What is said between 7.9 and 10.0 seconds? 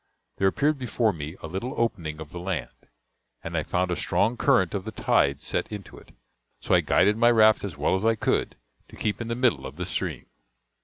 as I could, to keep in the middle of the